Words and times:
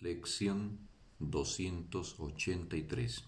Lección 0.00 0.78
283 1.18 3.24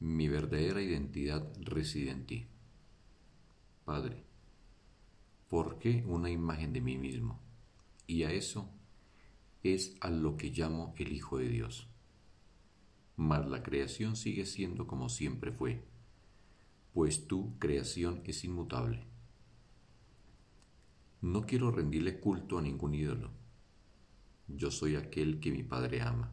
Mi 0.00 0.28
verdadera 0.28 0.80
identidad 0.80 1.46
reside 1.60 2.10
en 2.10 2.24
ti. 2.24 2.46
Padre, 3.84 4.24
¿por 5.50 5.78
qué 5.78 6.02
una 6.06 6.30
imagen 6.30 6.72
de 6.72 6.80
mí 6.80 6.96
mismo? 6.96 7.38
Y 8.06 8.22
a 8.22 8.32
eso 8.32 8.70
es 9.62 9.94
a 10.00 10.08
lo 10.08 10.38
que 10.38 10.48
llamo 10.48 10.94
el 10.96 11.12
Hijo 11.12 11.36
de 11.36 11.50
Dios. 11.50 11.86
Mas 13.16 13.46
la 13.46 13.62
creación 13.62 14.16
sigue 14.16 14.46
siendo 14.46 14.86
como 14.86 15.10
siempre 15.10 15.52
fue, 15.52 15.84
pues 16.94 17.26
tu 17.26 17.58
creación 17.58 18.22
es 18.24 18.42
inmutable. 18.42 19.04
No 21.20 21.44
quiero 21.44 21.70
rendirle 21.70 22.20
culto 22.20 22.56
a 22.56 22.62
ningún 22.62 22.94
ídolo 22.94 23.43
yo 24.48 24.70
soy 24.70 24.96
aquel 24.96 25.40
que 25.40 25.50
mi 25.50 25.62
Padre 25.62 26.02
ama. 26.02 26.32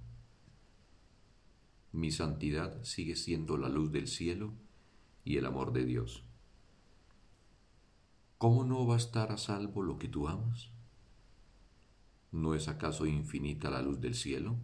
Mi 1.91 2.11
santidad 2.11 2.83
sigue 2.83 3.15
siendo 3.15 3.57
la 3.57 3.69
luz 3.69 3.91
del 3.91 4.07
cielo 4.07 4.53
y 5.23 5.37
el 5.37 5.45
amor 5.45 5.73
de 5.73 5.85
Dios. 5.85 6.23
¿Cómo 8.37 8.63
no 8.63 8.87
va 8.87 8.95
a 8.95 8.97
estar 8.97 9.31
a 9.31 9.37
salvo 9.37 9.83
lo 9.83 9.99
que 9.99 10.07
tú 10.07 10.27
amas? 10.27 10.71
¿No 12.31 12.55
es 12.55 12.67
acaso 12.67 13.05
infinita 13.05 13.69
la 13.69 13.81
luz 13.81 13.99
del 13.99 14.15
cielo? 14.15 14.57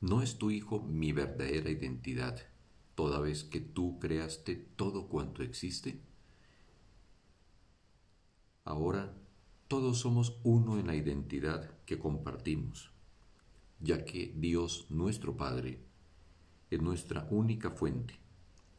¿No 0.00 0.22
es 0.22 0.38
tu 0.38 0.50
Hijo 0.50 0.80
mi 0.80 1.12
verdadera 1.12 1.70
identidad, 1.70 2.40
toda 2.94 3.20
vez 3.20 3.44
que 3.44 3.60
tú 3.60 3.98
creaste 4.00 4.56
todo 4.56 5.08
cuanto 5.08 5.42
existe? 5.42 6.00
Ahora 8.64 9.19
todos 9.70 10.00
somos 10.00 10.36
uno 10.42 10.80
en 10.80 10.88
la 10.88 10.96
identidad 10.96 11.70
que 11.86 11.96
compartimos, 11.96 12.90
ya 13.78 14.04
que 14.04 14.34
Dios 14.36 14.86
nuestro 14.90 15.36
Padre 15.36 15.78
es 16.70 16.82
nuestra 16.82 17.28
única 17.30 17.70
fuente 17.70 18.18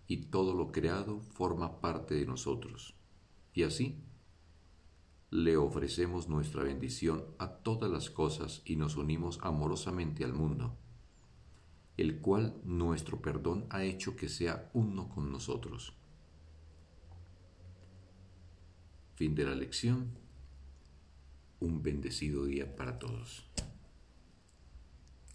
y 0.08 0.26
todo 0.26 0.54
lo 0.54 0.74
creado 0.74 1.22
forma 1.22 1.80
parte 1.80 2.16
de 2.16 2.26
nosotros. 2.26 2.94
Y 3.54 3.64
así, 3.64 4.04
le 5.30 5.56
ofrecemos 5.56 6.28
nuestra 6.28 6.64
bendición 6.64 7.24
a 7.38 7.48
todas 7.48 7.90
las 7.90 8.10
cosas 8.10 8.62
y 8.66 8.76
nos 8.76 8.98
unimos 8.98 9.40
amorosamente 9.44 10.26
al 10.26 10.34
mundo, 10.34 10.76
el 11.96 12.20
cual 12.20 12.60
nuestro 12.66 13.22
perdón 13.22 13.66
ha 13.70 13.86
hecho 13.86 14.18
que 14.18 14.28
sea 14.28 14.70
uno 14.74 15.08
con 15.08 15.32
nosotros. 15.32 15.94
Fin 19.16 19.34
de 19.36 19.46
la 19.46 19.56
lección 19.56 20.20
un 21.62 21.82
bendecido 21.82 22.46
día 22.46 22.76
para 22.76 23.00
todos. 23.00 23.51